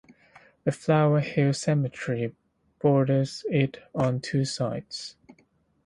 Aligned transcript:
The 0.63 0.71
Flower 0.71 1.19
Hill 1.19 1.53
Cemetery 1.53 2.35
borders 2.79 3.45
it 3.51 3.83
on 3.93 4.19
two 4.19 4.45
sides. 4.45 5.15